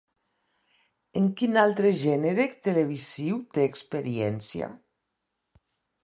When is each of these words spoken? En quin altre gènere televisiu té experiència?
En 1.19 1.25
quin 1.41 1.59
altre 1.63 1.91
gènere 1.99 2.47
televisiu 2.67 3.37
té 3.57 3.65
experiència? 3.73 4.71